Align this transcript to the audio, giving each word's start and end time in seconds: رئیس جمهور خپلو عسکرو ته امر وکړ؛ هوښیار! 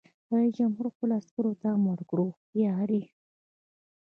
رئیس 0.33 0.51
جمهور 0.59 0.85
خپلو 0.93 1.13
عسکرو 1.21 1.51
ته 1.61 1.67
امر 1.75 1.97
وکړ؛ 2.01 2.19
هوښیار! 2.31 2.91